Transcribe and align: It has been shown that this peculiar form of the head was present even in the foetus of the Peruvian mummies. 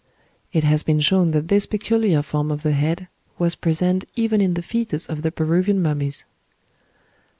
It 0.51 0.63
has 0.63 0.81
been 0.81 0.99
shown 0.99 1.29
that 1.29 1.47
this 1.47 1.67
peculiar 1.67 2.23
form 2.23 2.49
of 2.49 2.63
the 2.63 2.71
head 2.71 3.07
was 3.37 3.53
present 3.53 4.03
even 4.15 4.41
in 4.41 4.55
the 4.55 4.63
foetus 4.63 5.07
of 5.07 5.21
the 5.21 5.31
Peruvian 5.31 5.79
mummies. 5.79 6.25